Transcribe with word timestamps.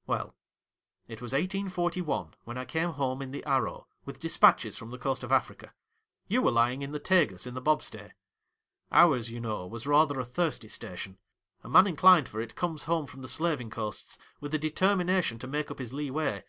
'Well; 0.08 0.34
it 1.06 1.22
was 1.22 1.32
eighteen 1.32 1.68
forty 1.68 2.00
one 2.00 2.34
when 2.42 2.58
I 2.58 2.64
came 2.64 2.90
home 2.94 3.22
in 3.22 3.30
the" 3.30 3.44
Arrow" 3.48 3.86
with 4.04 4.18
despatches 4.18 4.76
from 4.76 4.90
the 4.90 4.98
coast 4.98 5.22
of 5.22 5.30
Africa: 5.30 5.72
you 6.26 6.42
were 6.42 6.50
lying 6.50 6.82
in 6.82 6.90
the 6.90 6.98
Tagus 6.98 7.46
in 7.46 7.54
the" 7.54 7.60
Bobstay." 7.62 8.10
Ours, 8.90 9.30
you 9.30 9.38
know, 9.38 9.64
was 9.64 9.86
rather 9.86 10.18
a 10.18 10.24
thirsty 10.24 10.66
station; 10.68 11.18
a 11.62 11.68
man 11.68 11.86
inclined 11.86 12.28
for 12.28 12.40
it 12.40 12.56
comes 12.56 12.82
home 12.82 13.06
from 13.06 13.22
the 13.22 13.28
Slaving 13.28 13.70
Coasts 13.70 14.18
with 14.40 14.52
a 14.54 14.58
determination 14.58 15.38
to 15.38 15.46
make 15.46 15.70
up 15.70 15.78
his 15.78 15.92
lee 15.92 16.10
way. 16.10 16.42